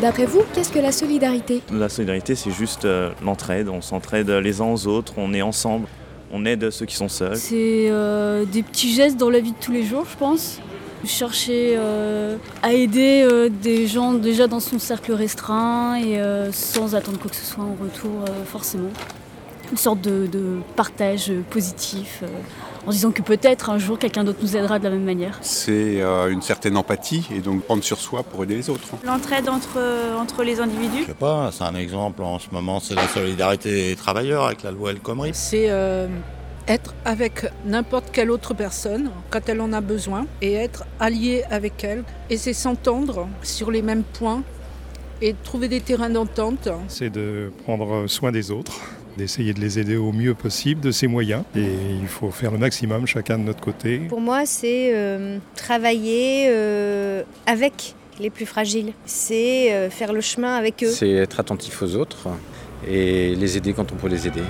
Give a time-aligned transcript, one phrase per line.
[0.00, 1.62] D'après vous, qu'est-ce que la solidarité?
[1.72, 3.68] La solidarité, c'est juste euh, l'entraide.
[3.68, 5.86] On s'entraide les uns aux autres, on est ensemble,
[6.32, 7.36] on aide ceux qui sont seuls.
[7.36, 10.60] C'est euh, des petits gestes dans la vie de tous les jours, je pense.
[11.06, 16.94] Chercher euh, à aider euh, des gens déjà dans son cercle restreint et euh, sans
[16.94, 18.88] attendre quoi que ce soit en retour euh, forcément.
[19.70, 22.22] Une sorte de, de partage positif
[22.84, 25.38] euh, en disant que peut-être un jour quelqu'un d'autre nous aidera de la même manière.
[25.40, 28.88] C'est euh, une certaine empathie et donc prendre sur soi pour aider les autres.
[29.04, 29.78] L'entraide entre,
[30.18, 31.02] entre les individus?
[31.02, 34.62] Je sais pas, c'est un exemple en ce moment, c'est la solidarité des travailleurs avec
[34.62, 35.30] la loi El Khomri.
[35.34, 36.08] C'est euh,
[36.68, 41.84] être avec n'importe quelle autre personne quand elle en a besoin et être allié avec
[41.84, 42.04] elle.
[42.30, 44.42] Et c'est s'entendre sur les mêmes points
[45.20, 46.68] et trouver des terrains d'entente.
[46.88, 48.80] C'est de prendre soin des autres,
[49.16, 51.44] d'essayer de les aider au mieux possible de ses moyens.
[51.56, 51.66] Et
[52.00, 53.98] il faut faire le maximum chacun de notre côté.
[54.08, 58.92] Pour moi, c'est euh, travailler euh, avec les plus fragiles.
[59.06, 60.90] C'est euh, faire le chemin avec eux.
[60.90, 62.28] C'est être attentif aux autres
[62.88, 64.42] et les aider quand on peut les aider.